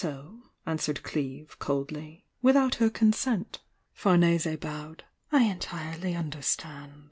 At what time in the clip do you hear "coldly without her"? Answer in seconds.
1.59-2.89